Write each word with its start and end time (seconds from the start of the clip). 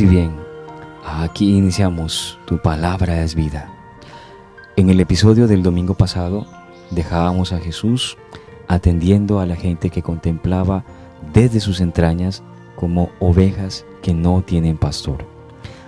Y 0.01 0.07
bien. 0.07 0.35
Aquí 1.05 1.55
iniciamos 1.55 2.39
Tu 2.47 2.57
palabra 2.57 3.23
es 3.23 3.35
vida. 3.35 3.71
En 4.75 4.89
el 4.89 4.99
episodio 5.01 5.47
del 5.47 5.63
domingo 5.63 5.93
pasado 5.93 6.47
dejábamos 6.91 7.53
a 7.53 7.59
Jesús 7.59 8.17
atendiendo 8.69 9.39
a 9.39 9.45
la 9.45 9.55
gente 9.55 9.91
que 9.91 10.01
contemplaba 10.01 10.83
desde 11.35 11.61
sus 11.61 11.81
entrañas 11.81 12.43
como 12.75 13.11
ovejas 13.21 13.85
que 14.01 14.15
no 14.15 14.41
tienen 14.43 14.79
pastor. 14.79 15.27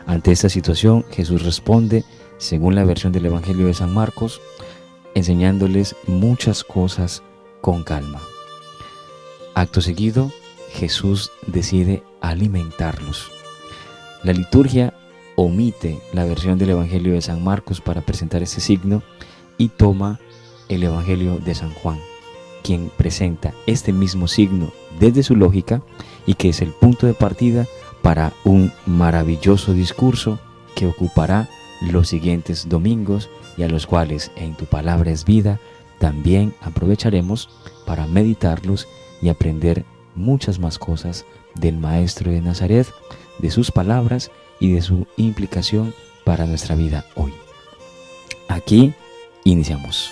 Ante 0.06 0.32
esta 0.32 0.50
situación, 0.50 1.06
Jesús 1.10 1.42
responde, 1.42 2.04
según 2.36 2.74
la 2.74 2.84
versión 2.84 3.10
del 3.12 3.26
Evangelio 3.26 3.68
de 3.68 3.74
San 3.74 3.94
Marcos, 3.94 4.42
enseñándoles 5.14 5.96
muchas 6.06 6.62
cosas 6.62 7.22
con 7.62 7.84
calma. 7.84 8.20
Acto 9.54 9.80
seguido, 9.80 10.30
Jesús 10.68 11.32
decide 11.46 12.02
alimentarlos. 12.20 13.33
La 14.24 14.32
liturgia 14.32 14.94
omite 15.36 16.00
la 16.14 16.24
versión 16.24 16.58
del 16.58 16.70
Evangelio 16.70 17.12
de 17.12 17.20
San 17.20 17.44
Marcos 17.44 17.82
para 17.82 18.00
presentar 18.00 18.42
ese 18.42 18.62
signo 18.62 19.02
y 19.58 19.68
toma 19.68 20.18
el 20.70 20.82
Evangelio 20.82 21.38
de 21.38 21.54
San 21.54 21.74
Juan, 21.74 21.98
quien 22.62 22.90
presenta 22.96 23.52
este 23.66 23.92
mismo 23.92 24.26
signo 24.26 24.72
desde 24.98 25.22
su 25.22 25.36
lógica 25.36 25.82
y 26.26 26.34
que 26.34 26.48
es 26.48 26.62
el 26.62 26.70
punto 26.70 27.06
de 27.06 27.12
partida 27.12 27.66
para 28.00 28.32
un 28.44 28.72
maravilloso 28.86 29.74
discurso 29.74 30.38
que 30.74 30.86
ocupará 30.86 31.50
los 31.82 32.08
siguientes 32.08 32.66
domingos 32.66 33.28
y 33.58 33.62
a 33.62 33.68
los 33.68 33.86
cuales 33.86 34.30
en 34.36 34.54
tu 34.54 34.64
palabra 34.64 35.10
es 35.10 35.26
vida 35.26 35.60
también 35.98 36.54
aprovecharemos 36.62 37.50
para 37.84 38.06
meditarlos 38.06 38.88
y 39.20 39.28
aprender 39.28 39.84
muchas 40.14 40.58
más 40.58 40.78
cosas 40.78 41.26
del 41.54 41.76
Maestro 41.76 42.30
de 42.30 42.40
Nazaret, 42.40 42.86
de 43.38 43.50
sus 43.50 43.70
palabras 43.70 44.30
y 44.60 44.72
de 44.72 44.82
su 44.82 45.06
implicación 45.16 45.94
para 46.24 46.46
nuestra 46.46 46.74
vida 46.74 47.04
hoy. 47.14 47.32
Aquí 48.48 48.92
iniciamos. 49.44 50.10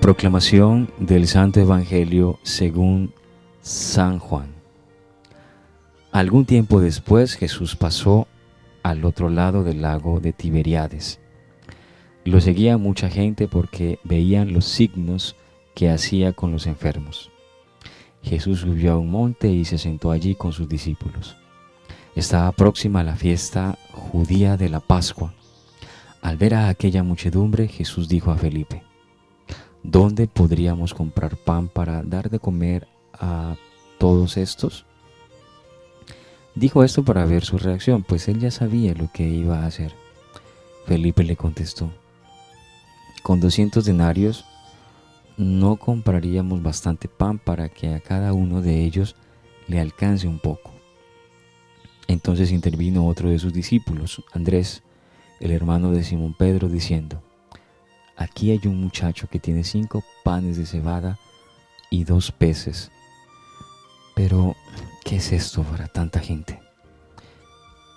Proclamación 0.00 0.90
del 0.98 1.26
Santo 1.26 1.60
Evangelio 1.60 2.38
según 2.42 3.12
San 3.60 4.18
Juan. 4.18 4.54
Algún 6.12 6.46
tiempo 6.46 6.80
después 6.80 7.34
Jesús 7.34 7.76
pasó 7.76 8.27
al 8.88 9.04
otro 9.04 9.28
lado 9.28 9.64
del 9.64 9.82
lago 9.82 10.18
de 10.18 10.32
Tiberiades. 10.32 11.20
Lo 12.24 12.40
seguía 12.40 12.78
mucha 12.78 13.10
gente 13.10 13.46
porque 13.46 13.98
veían 14.02 14.54
los 14.54 14.64
signos 14.64 15.36
que 15.74 15.90
hacía 15.90 16.32
con 16.32 16.52
los 16.52 16.66
enfermos. 16.66 17.30
Jesús 18.22 18.60
subió 18.60 18.94
a 18.94 18.98
un 18.98 19.10
monte 19.10 19.48
y 19.48 19.66
se 19.66 19.76
sentó 19.76 20.10
allí 20.10 20.34
con 20.34 20.52
sus 20.52 20.68
discípulos. 20.68 21.36
Estaba 22.16 22.50
próxima 22.52 23.04
la 23.04 23.14
fiesta 23.14 23.78
judía 23.92 24.56
de 24.56 24.70
la 24.70 24.80
Pascua. 24.80 25.34
Al 26.22 26.38
ver 26.38 26.54
a 26.54 26.68
aquella 26.68 27.02
muchedumbre, 27.02 27.68
Jesús 27.68 28.08
dijo 28.08 28.30
a 28.30 28.38
Felipe, 28.38 28.82
¿Dónde 29.82 30.26
podríamos 30.28 30.94
comprar 30.94 31.36
pan 31.36 31.68
para 31.68 32.02
dar 32.02 32.30
de 32.30 32.40
comer 32.40 32.88
a 33.12 33.54
todos 33.98 34.38
estos? 34.38 34.87
Dijo 36.58 36.82
esto 36.82 37.04
para 37.04 37.24
ver 37.24 37.44
su 37.44 37.56
reacción, 37.56 38.02
pues 38.02 38.26
él 38.26 38.40
ya 38.40 38.50
sabía 38.50 38.92
lo 38.92 39.12
que 39.12 39.22
iba 39.22 39.60
a 39.60 39.66
hacer. 39.66 39.92
Felipe 40.86 41.22
le 41.22 41.36
contestó, 41.36 41.92
con 43.22 43.38
200 43.38 43.84
denarios 43.84 44.44
no 45.36 45.76
compraríamos 45.76 46.60
bastante 46.60 47.06
pan 47.06 47.38
para 47.38 47.68
que 47.68 47.94
a 47.94 48.00
cada 48.00 48.32
uno 48.32 48.60
de 48.60 48.82
ellos 48.82 49.14
le 49.68 49.78
alcance 49.78 50.26
un 50.26 50.40
poco. 50.40 50.72
Entonces 52.08 52.50
intervino 52.50 53.06
otro 53.06 53.30
de 53.30 53.38
sus 53.38 53.52
discípulos, 53.52 54.24
Andrés, 54.32 54.82
el 55.38 55.52
hermano 55.52 55.92
de 55.92 56.02
Simón 56.02 56.34
Pedro, 56.36 56.68
diciendo, 56.68 57.22
Aquí 58.16 58.50
hay 58.50 58.62
un 58.64 58.80
muchacho 58.80 59.28
que 59.28 59.38
tiene 59.38 59.62
cinco 59.62 60.02
panes 60.24 60.56
de 60.56 60.66
cebada 60.66 61.20
y 61.88 62.02
dos 62.02 62.32
peces. 62.32 62.90
Pero 64.16 64.56
¿qué 65.08 65.16
es 65.16 65.32
esto 65.32 65.62
para 65.62 65.88
tanta 65.88 66.20
gente? 66.20 66.60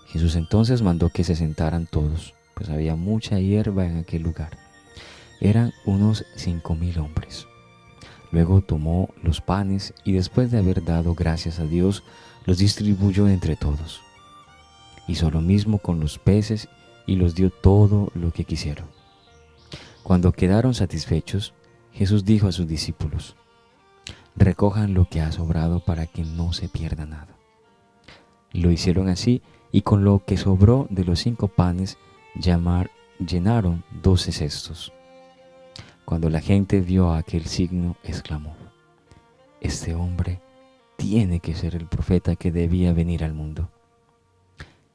Jesús 0.08 0.38
entonces 0.38 0.82
mandó 0.82 1.10
que 1.10 1.26
se 1.26 1.36
sentaran 1.36 1.86
todos, 1.86 2.34
pues 2.56 2.70
había 2.70 2.96
mucha 2.96 3.38
hierba 3.38 3.86
en 3.86 3.98
aquel 3.98 4.22
lugar. 4.22 4.58
Eran 5.42 5.74
unos 5.86 6.24
cinco 6.38 6.74
mil 6.74 6.98
hombres. 7.00 7.48
Luego 8.32 8.62
tomó 8.62 9.10
los 9.24 9.42
panes 9.42 9.94
y 10.06 10.14
después 10.14 10.52
de 10.52 10.60
haber 10.60 10.86
dado 10.86 11.14
gracias 11.14 11.60
a 11.60 11.66
Dios, 11.66 12.04
los 12.46 12.60
distribuyó 12.60 13.28
entre 13.28 13.58
todos. 13.58 14.00
Hizo 15.06 15.30
lo 15.32 15.42
mismo 15.42 15.80
con 15.80 16.00
los 16.00 16.18
peces 16.18 16.70
y 17.08 17.18
los 17.18 17.36
dio 17.36 17.50
todo 17.50 18.10
lo 18.16 18.32
que 18.32 18.46
quisieron. 18.46 18.88
Cuando 20.02 20.32
quedaron 20.32 20.74
satisfechos, 20.74 21.54
Jesús 21.92 22.24
dijo 22.24 22.48
a 22.48 22.54
sus 22.54 22.70
discípulos, 22.70 23.36
recojan 24.36 24.94
lo 24.94 25.06
que 25.06 25.22
ha 25.22 25.31
sobrado 25.31 25.80
para 25.80 26.08
que 26.08 26.24
no 26.24 26.53
se 26.53 26.69
pierda 26.69 27.06
nada. 27.06 27.36
Lo 28.52 28.72
hicieron 28.72 29.09
así 29.09 29.42
y 29.72 29.81
con 29.81 30.03
lo 30.03 30.24
que 30.25 30.38
sobró 30.38 30.88
de 30.90 31.06
los 31.06 31.19
cinco 31.19 31.47
panes 31.47 31.97
llenaron 32.36 33.83
doce 34.01 34.31
cestos. 34.31 34.92
Cuando 36.06 36.30
la 36.30 36.42
gente 36.42 36.81
vio 36.81 37.13
aquel 37.13 37.45
signo, 37.45 37.95
exclamó, 38.04 38.56
este 39.62 39.95
hombre 39.95 40.42
tiene 40.98 41.39
que 41.39 41.56
ser 41.56 41.75
el 41.75 41.88
profeta 41.88 42.36
que 42.36 42.51
debía 42.51 42.94
venir 42.94 43.24
al 43.24 43.33
mundo. 43.33 43.69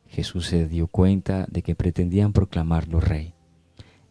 Jesús 0.09 0.47
se 0.47 0.69
dio 0.69 0.87
cuenta 0.87 1.47
de 1.49 1.63
que 1.63 1.75
pretendían 1.75 2.33
proclamarlo 2.33 3.01
rey. 3.01 3.35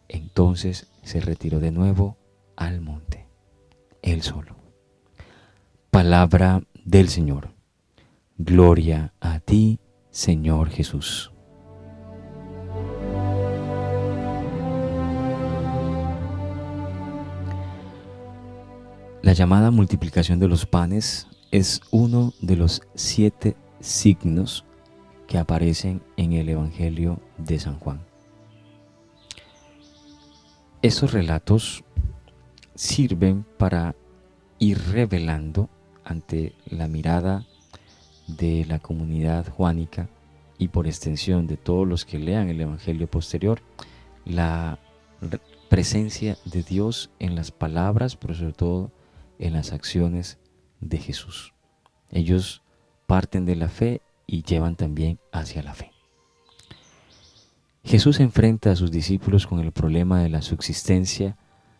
Entonces 0.08 0.88
se 1.02 1.20
retiró 1.20 1.60
de 1.60 1.70
nuevo 1.70 2.16
al 2.56 2.80
monte, 2.80 3.26
él 4.02 4.22
solo. 4.22 4.65
Palabra 5.96 6.62
del 6.84 7.08
Señor. 7.08 7.54
Gloria 8.36 9.14
a 9.18 9.40
ti, 9.40 9.80
Señor 10.10 10.68
Jesús. 10.68 11.32
La 19.22 19.32
llamada 19.32 19.70
multiplicación 19.70 20.38
de 20.38 20.48
los 20.48 20.66
panes 20.66 21.28
es 21.50 21.80
uno 21.90 22.34
de 22.42 22.56
los 22.56 22.82
siete 22.94 23.56
signos 23.80 24.66
que 25.26 25.38
aparecen 25.38 26.02
en 26.18 26.34
el 26.34 26.50
Evangelio 26.50 27.22
de 27.38 27.58
San 27.58 27.78
Juan. 27.78 28.02
Estos 30.82 31.14
relatos 31.14 31.84
sirven 32.74 33.46
para 33.56 33.96
y 34.58 34.74
revelando 34.74 35.70
ante 36.06 36.54
la 36.70 36.88
mirada 36.88 37.44
de 38.26 38.64
la 38.64 38.78
comunidad 38.78 39.48
juánica 39.48 40.08
y 40.56 40.68
por 40.68 40.86
extensión 40.86 41.46
de 41.46 41.56
todos 41.56 41.86
los 41.86 42.04
que 42.04 42.18
lean 42.18 42.48
el 42.48 42.60
Evangelio 42.60 43.08
posterior, 43.08 43.60
la 44.24 44.78
presencia 45.68 46.38
de 46.44 46.62
Dios 46.62 47.10
en 47.18 47.34
las 47.34 47.50
palabras, 47.50 48.16
pero 48.16 48.34
sobre 48.34 48.52
todo 48.52 48.92
en 49.38 49.52
las 49.52 49.72
acciones 49.72 50.38
de 50.80 50.98
Jesús. 50.98 51.52
Ellos 52.10 52.62
parten 53.06 53.44
de 53.44 53.56
la 53.56 53.68
fe 53.68 54.00
y 54.26 54.42
llevan 54.42 54.76
también 54.76 55.18
hacia 55.32 55.62
la 55.62 55.74
fe. 55.74 55.92
Jesús 57.84 58.18
enfrenta 58.20 58.72
a 58.72 58.76
sus 58.76 58.90
discípulos 58.90 59.46
con 59.46 59.60
el 59.60 59.72
problema 59.72 60.22
de 60.22 60.28
la 60.28 60.42
subsistencia 60.42 61.36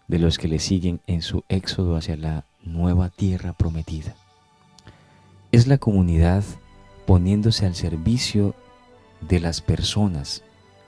de 0.08 0.18
los 0.18 0.38
que 0.38 0.48
le 0.48 0.58
siguen 0.58 1.00
en 1.06 1.22
su 1.22 1.44
éxodo 1.48 1.96
hacia 1.96 2.16
la 2.16 2.46
nueva 2.66 3.08
tierra 3.08 3.52
prometida. 3.52 4.14
Es 5.52 5.66
la 5.66 5.78
comunidad 5.78 6.44
poniéndose 7.06 7.64
al 7.66 7.74
servicio 7.74 8.54
de 9.20 9.40
las 9.40 9.60
personas 9.60 10.42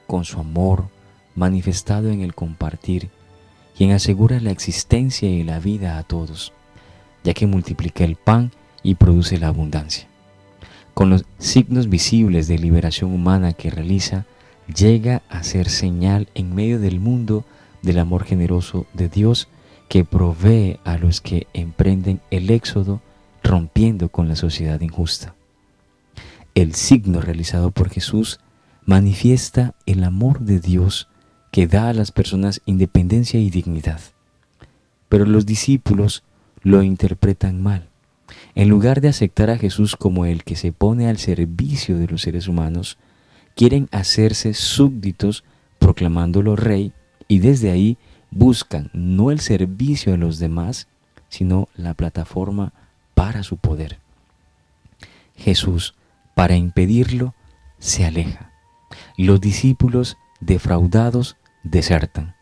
con 0.06 0.24
su 0.24 0.40
amor 0.40 0.88
manifestado 1.34 2.10
en 2.10 2.20
el 2.20 2.34
compartir, 2.34 3.10
quien 3.76 3.92
asegura 3.92 4.40
la 4.40 4.50
existencia 4.50 5.28
y 5.28 5.44
la 5.44 5.60
vida 5.60 5.98
a 5.98 6.02
todos, 6.02 6.52
ya 7.24 7.32
que 7.32 7.46
multiplica 7.46 8.04
el 8.04 8.16
pan 8.16 8.50
y 8.82 8.96
produce 8.96 9.38
la 9.38 9.48
abundancia. 9.48 10.08
Con 10.94 11.10
los 11.10 11.24
signos 11.38 11.88
visibles 11.88 12.48
de 12.48 12.58
liberación 12.58 13.12
humana 13.12 13.52
que 13.52 13.70
realiza, 13.70 14.26
llega 14.74 15.22
a 15.28 15.44
ser 15.44 15.68
señal 15.70 16.28
en 16.34 16.54
medio 16.54 16.80
del 16.80 16.98
mundo 16.98 17.44
del 17.82 18.00
amor 18.00 18.24
generoso 18.24 18.86
de 18.94 19.08
Dios 19.08 19.48
que 19.88 20.04
provee 20.04 20.78
a 20.84 20.98
los 20.98 21.20
que 21.20 21.46
emprenden 21.54 22.20
el 22.30 22.50
éxodo 22.50 23.00
rompiendo 23.42 24.10
con 24.10 24.28
la 24.28 24.36
sociedad 24.36 24.80
injusta. 24.80 25.34
El 26.54 26.74
signo 26.74 27.20
realizado 27.20 27.70
por 27.70 27.88
Jesús 27.88 28.40
manifiesta 28.84 29.74
el 29.86 30.04
amor 30.04 30.40
de 30.40 30.60
Dios 30.60 31.08
que 31.50 31.66
da 31.66 31.88
a 31.88 31.94
las 31.94 32.12
personas 32.12 32.60
independencia 32.66 33.40
y 33.40 33.50
dignidad. 33.50 34.00
Pero 35.08 35.24
los 35.24 35.46
discípulos 35.46 36.24
lo 36.62 36.82
interpretan 36.82 37.62
mal. 37.62 37.88
En 38.54 38.68
lugar 38.68 39.00
de 39.00 39.08
aceptar 39.08 39.50
a 39.50 39.58
Jesús 39.58 39.96
como 39.96 40.26
el 40.26 40.44
que 40.44 40.56
se 40.56 40.72
pone 40.72 41.08
al 41.08 41.18
servicio 41.18 41.96
de 41.98 42.08
los 42.08 42.22
seres 42.22 42.48
humanos, 42.48 42.98
quieren 43.54 43.88
hacerse 43.90 44.52
súbditos 44.52 45.44
proclamándolo 45.78 46.56
rey 46.56 46.92
y 47.28 47.38
desde 47.38 47.70
ahí 47.70 47.98
buscan 48.30 48.90
no 48.92 49.30
el 49.30 49.40
servicio 49.40 50.14
a 50.14 50.16
los 50.16 50.38
demás, 50.38 50.88
sino 51.28 51.68
la 51.74 51.94
plataforma 51.94 52.72
para 53.14 53.42
su 53.42 53.56
poder. 53.56 53.98
Jesús, 55.36 55.94
para 56.34 56.56
impedirlo, 56.56 57.34
se 57.78 58.04
aleja. 58.04 58.52
Los 59.16 59.40
discípulos, 59.40 60.16
defraudados, 60.40 61.36
desertan. 61.62 62.34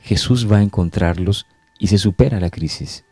Jesús 0.00 0.50
va 0.50 0.58
a 0.58 0.62
encontrarlos 0.62 1.46
y 1.78 1.88
se 1.88 1.98
supera 1.98 2.40
la 2.40 2.50
crisis. 2.50 3.04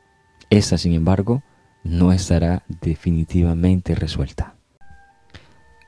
Esta, 0.50 0.78
sin 0.78 0.92
embargo, 0.92 1.42
no 1.84 2.12
estará 2.12 2.62
definitivamente 2.80 3.94
resuelta. 3.94 4.56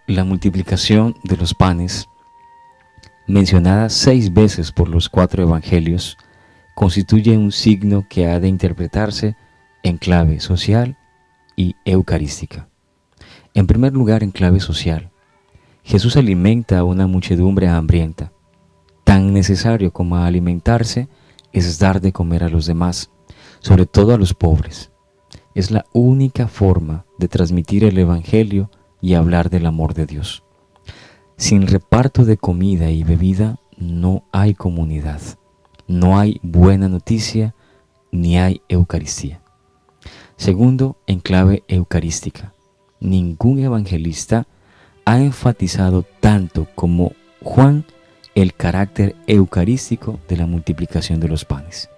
La 0.06 0.24
multiplicación 0.24 1.14
de 1.24 1.36
los 1.36 1.54
panes, 1.54 2.08
mencionada 3.26 3.88
seis 3.88 4.32
veces 4.32 4.72
por 4.72 4.88
los 4.88 5.08
cuatro 5.08 5.42
evangelios, 5.42 6.16
constituye 6.74 7.36
un 7.36 7.52
signo 7.52 8.06
que 8.08 8.26
ha 8.26 8.40
de 8.40 8.48
interpretarse 8.48 9.36
en 9.82 9.98
clave 9.98 10.40
social 10.40 10.96
y 11.56 11.76
eucarística. 11.84 12.68
En 13.54 13.66
primer 13.66 13.92
lugar, 13.92 14.22
en 14.22 14.32
clave 14.32 14.60
social, 14.60 15.10
Jesús 15.84 16.16
alimenta 16.16 16.78
a 16.78 16.84
una 16.84 17.06
muchedumbre 17.06 17.68
hambrienta. 17.68 18.32
Tan 19.04 19.32
necesario 19.32 19.92
como 19.92 20.16
alimentarse 20.16 21.08
es 21.52 21.78
dar 21.78 22.00
de 22.00 22.12
comer 22.12 22.42
a 22.42 22.48
los 22.48 22.66
demás, 22.66 23.10
sobre 23.60 23.86
todo 23.86 24.14
a 24.14 24.18
los 24.18 24.34
pobres. 24.34 24.90
Es 25.54 25.70
la 25.70 25.84
única 25.92 26.48
forma 26.48 27.04
de 27.18 27.28
transmitir 27.28 27.84
el 27.84 27.96
Evangelio 27.98 28.70
y 29.00 29.14
hablar 29.14 29.50
del 29.50 29.66
amor 29.66 29.94
de 29.94 30.06
Dios. 30.06 30.43
Sin 31.36 31.66
reparto 31.66 32.24
de 32.24 32.36
comida 32.36 32.90
y 32.90 33.02
bebida 33.02 33.58
no 33.76 34.24
hay 34.32 34.54
comunidad, 34.54 35.20
no 35.88 36.18
hay 36.18 36.38
buena 36.42 36.88
noticia, 36.88 37.54
ni 38.12 38.38
hay 38.38 38.62
Eucaristía. 38.68 39.40
Segundo, 40.36 40.96
en 41.06 41.20
clave 41.20 41.64
eucarística. 41.68 42.54
Ningún 43.00 43.58
evangelista 43.58 44.46
ha 45.04 45.18
enfatizado 45.20 46.04
tanto 46.20 46.66
como 46.74 47.12
Juan 47.42 47.84
el 48.34 48.54
carácter 48.54 49.14
eucarístico 49.26 50.18
de 50.28 50.36
la 50.36 50.46
multiplicación 50.46 51.20
de 51.20 51.28
los 51.28 51.44
panes. 51.44 51.90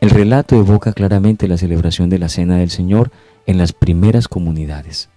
El 0.00 0.10
relato 0.10 0.56
evoca 0.56 0.92
claramente 0.92 1.48
la 1.48 1.56
celebración 1.56 2.10
de 2.10 2.18
la 2.18 2.28
Cena 2.28 2.58
del 2.58 2.70
Señor 2.70 3.10
en 3.46 3.58
las 3.58 3.72
primeras 3.72 4.28
comunidades. 4.28 5.08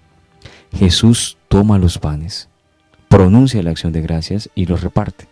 Jesús 0.74 1.38
toma 1.48 1.78
los 1.78 1.98
panes, 1.98 2.50
pronuncia 3.08 3.64
la 3.64 3.72
acción 3.72 3.94
de 3.94 4.02
gracias 4.02 4.50
y 4.56 4.66
los 4.66 4.82
reparte. 4.82 5.28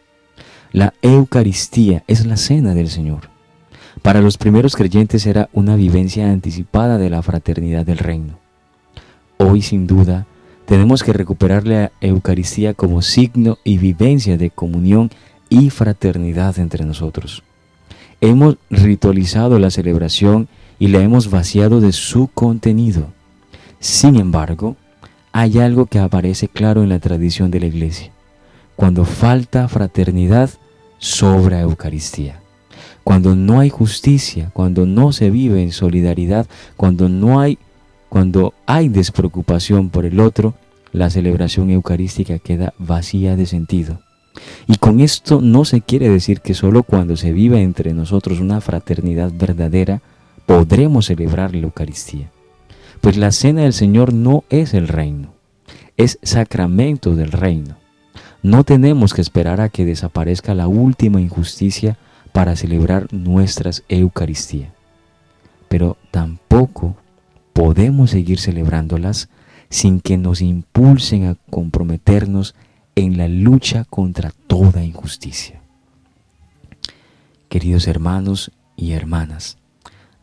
La 0.72 0.94
Eucaristía 1.01 2.04
es 2.07 2.25
la 2.25 2.38
cena 2.38 2.74
del 2.74 2.89
Señor. 2.89 3.30
Para 4.01 4.22
los 4.22 4.38
primeros 4.38 4.75
creyentes 4.75 5.25
era 5.25 5.50
una 5.54 5.75
vivencia 5.75 6.30
anticipada 6.30 6.98
de 6.98 7.10
la 7.10 7.22
fraternidad 7.22 7.86
del 7.86 7.98
reino. 7.98 8.38
Hoy 9.38 9.62
sin 9.62 9.88
duda 9.88 10.25
tenemos 10.66 11.04
que 11.04 11.13
recuperar 11.13 11.66
la 11.66 11.92
Eucaristía 12.01 12.74
como 12.74 13.01
signo 13.01 13.57
y 13.63 13.78
vivencia 13.78 14.38
de 14.38 14.50
comunión 14.50 15.12
y 15.50 15.69
fraternidad 15.69 16.60
entre 16.60 16.86
nosotros. 16.86 17.44
Hemos 18.21 18.57
ritualizado 18.69 19.60
la 19.60 19.69
celebración 19.69 20.48
y 20.80 20.88
la 20.88 21.01
hemos 21.01 21.30
vaciado 21.30 21.81
de 21.81 21.92
su 21.92 22.28
contenido. 22.28 23.13
Sin 23.80 24.16
embargo, 24.16 24.75
hay 25.38 25.60
algo 25.60 25.88
que 25.88 26.00
aparece 26.00 26.48
claro 26.48 26.82
en 26.82 26.88
la 26.88 27.00
tradición 27.00 27.52
de 27.52 27.60
la 27.60 27.66
iglesia. 27.66 28.10
Cuando 28.78 29.04
falta 29.04 29.68
fraternidad, 29.68 30.50
sobra 30.98 31.60
Eucaristía. 31.60 32.40
Cuando 33.04 33.36
no 33.36 33.59
hay 33.59 33.69
justicia, 33.69 34.50
cuando 34.54 34.86
no 34.86 35.12
se 35.12 35.30
vive 35.31 35.62
en 35.62 35.74
solidaridad, 35.74 36.48
cuando 36.78 37.09
no 37.09 37.42
hay 37.42 37.57
cuando 38.07 38.54
hay 38.66 38.88
despreocupación 38.88 39.90
por 39.90 40.06
el 40.06 40.21
otro, 40.21 40.54
la 40.94 41.09
celebración 41.09 41.69
eucarística 41.69 42.40
queda 42.40 42.74
vacía 42.78 43.36
de 43.36 43.45
sentido. 43.45 44.00
Y 44.68 44.78
con 44.78 45.02
esto 45.02 45.42
no 45.42 45.66
se 45.66 45.81
quiere 45.81 46.07
decir 46.07 46.40
que 46.40 46.54
solo 46.54 46.83
cuando 46.83 47.18
se 47.18 47.33
vive 47.33 47.62
entre 47.62 47.94
nosotros 47.94 48.40
una 48.40 48.62
fraternidad 48.62 49.33
verdadera 49.38 50.02
podremos 50.45 51.07
celebrar 51.07 51.54
la 51.54 51.64
Eucaristía. 51.64 52.31
Pues 53.02 53.18
la 53.18 53.31
cena 53.31 53.62
del 53.62 53.74
Señor 53.74 54.14
no 54.14 54.45
es 54.50 54.74
el 54.74 54.88
reino, 54.88 55.34
es 55.97 56.19
sacramento 56.21 57.16
del 57.16 57.31
reino. 57.31 57.78
No 58.44 58.64
tenemos 58.64 59.14
que 59.14 59.21
esperar 59.21 59.61
a 59.61 59.69
que 59.69 59.85
desaparezca 59.85 60.54
la 60.54 60.68
última 60.68 61.21
injusticia 61.21 61.97
para 62.31 62.56
celebrar 62.56 63.11
nuestras 63.11 63.83
Eucaristía. 63.87 64.73
Pero 65.68 65.97
tampoco 66.11 66.95
podemos 67.54 68.11
seguir 68.11 68.40
celebrándolas 68.40 69.30
sin 69.69 69.99
que 69.99 70.18
nos 70.18 70.42
impulsen 70.42 71.25
a 71.25 71.35
comprometernos 71.49 72.56
en 72.95 73.18
la 73.18 73.28
lucha 73.28 73.85
contra 73.85 74.31
toda 74.47 74.83
injusticia. 74.83 75.61
Queridos 77.49 77.87
hermanos 77.87 78.52
y 78.75 78.92
hermanas, 78.92 79.57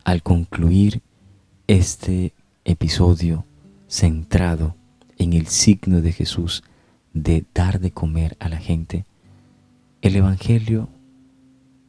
al 0.03 0.21
concluir 0.21 1.01
este 1.67 2.33
episodio 2.63 3.45
centrado 3.87 4.75
en 5.17 5.33
el 5.33 5.47
signo 5.47 6.01
de 6.01 6.11
Jesús 6.11 6.63
de 7.13 7.45
dar 7.53 7.79
de 7.79 7.91
comer 7.91 8.35
a 8.39 8.49
la 8.49 8.57
gente, 8.57 9.05
el 10.01 10.15
Evangelio 10.15 10.89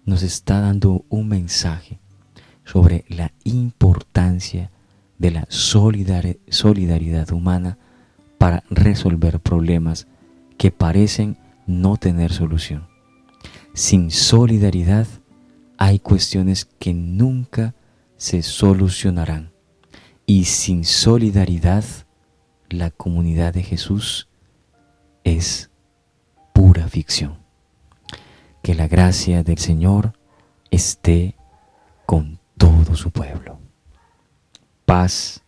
nos 0.05 0.23
está 0.23 0.61
dando 0.61 1.05
un 1.09 1.29
mensaje 1.29 1.99
sobre 2.65 3.05
la 3.09 3.33
importancia 3.45 4.71
de 5.19 5.31
la 5.31 5.47
solidaridad 5.49 7.33
humana 7.33 7.79
para 8.39 8.63
resolver 8.71 9.41
problemas 9.41 10.07
que 10.59 10.71
parecen 10.71 11.39
no 11.67 11.97
tener 11.97 12.33
solución. 12.33 12.87
Sin 13.73 14.11
solidaridad 14.11 15.07
hay 15.79 15.99
cuestiones 15.99 16.67
que 16.79 16.95
nunca 16.95 17.75
se 18.17 18.43
solucionarán. 18.43 19.51
Y 20.27 20.45
sin 20.45 20.85
solidaridad, 20.85 21.85
la 22.79 22.91
comunidad 22.91 23.55
de 23.55 23.63
Jesús 23.63 24.29
es 25.23 25.71
pura 26.53 26.89
ficción. 26.89 27.39
Que 28.63 28.75
la 28.75 28.89
gracia 28.89 29.43
del 29.43 29.59
Señor 29.59 30.15
esté 30.71 31.37
con 32.07 32.41
todo 32.57 32.95
su 32.95 33.11
pueblo. 33.11 33.59
paz 34.85 35.43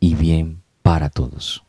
y 0.00 0.14
bien 0.14 0.62
para 0.82 1.10
todos. 1.10 1.62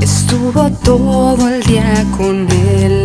Estuvo 0.00 0.70
todo 0.84 1.48
el 1.48 1.62
día 1.64 2.04
con 2.16 2.46
él. 2.50 3.04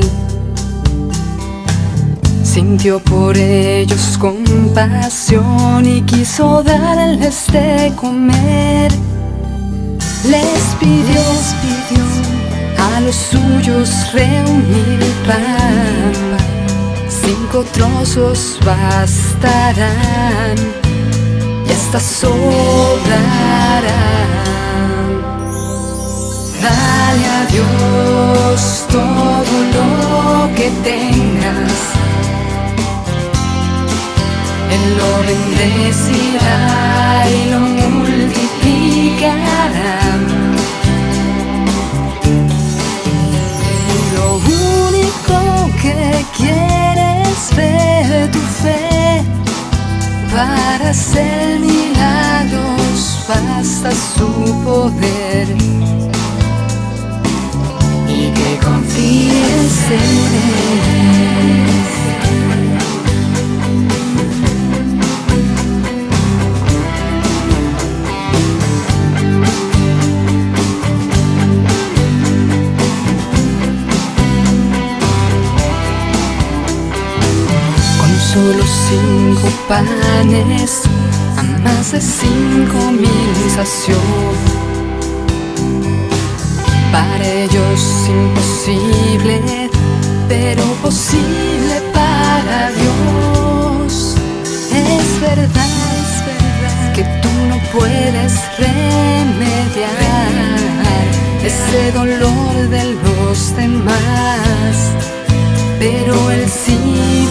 Sintió 2.43 2.99
por 2.99 3.37
ellos 3.37 4.17
compasión 4.19 5.85
y 5.85 6.01
quiso 6.01 6.61
darles 6.63 7.47
de 7.51 7.91
comer. 7.95 8.91
Les 10.25 10.75
pidió, 10.79 11.21
pidió 11.61 12.03
a 12.77 12.99
los 13.01 13.15
suyos 13.15 13.89
reunir 14.13 14.99
pan. 15.25 16.13
Cinco 17.07 17.63
trozos 17.71 18.59
bastarán 18.65 20.57
y 21.67 21.71
hasta 21.71 21.99
sobrarán. 21.99 23.09
Dale 27.09 27.25
a 27.25 27.41
Dios 27.45 28.85
todo 28.91 29.53
lo 29.75 29.87
que 30.55 30.69
tengas. 30.83 31.73
Él 34.75 34.83
lo 34.99 35.11
bendecirá 35.29 36.59
y 37.27 37.29
lo 37.49 37.59
multiplicará. 37.61 40.08
Cinco 78.89 79.47
panes, 79.67 80.81
a 81.37 81.43
más 81.63 81.91
de 81.91 82.01
cinco 82.01 82.91
mil 82.91 83.51
sació 83.55 83.95
para 86.91 87.23
ellos 87.23 87.81
imposible, 88.07 89.69
pero 90.27 90.63
posible 90.81 91.75
para 91.93 92.71
Dios. 92.79 94.15
Es 94.73 95.21
verdad, 95.21 95.73
es 96.03 96.13
verdad 96.33 96.93
que 96.95 97.03
tú 97.21 97.31
no 97.47 97.57
puedes 97.71 98.33
remediar 98.57 99.99
ese 101.43 101.91
dolor 101.91 102.69
de 102.69 102.83
los 103.03 103.55
demás, 103.55 104.75
pero 105.77 106.31
Él 106.31 106.45
sí 106.49 107.28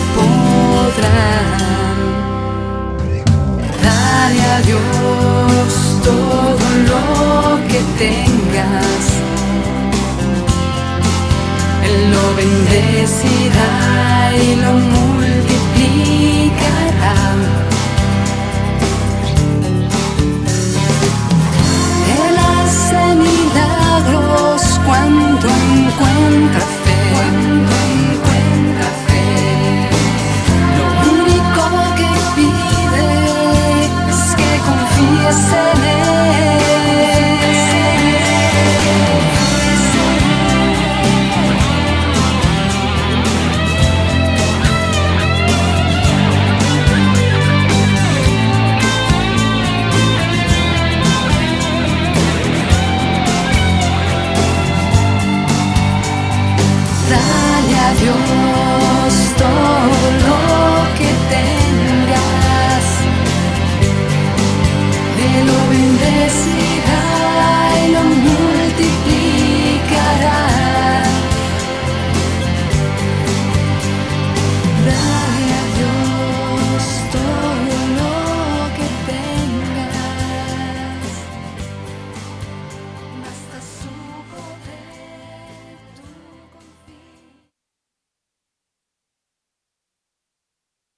Dale 3.82 4.42
a 4.42 4.60
Dios 4.62 5.70
todo 6.04 6.64
lo 6.90 7.02
que 7.68 7.80
tengas. 7.98 9.04
Lo 12.10 12.24
bendecirá 12.36 13.70
y 14.36 14.56
lo 14.56 14.72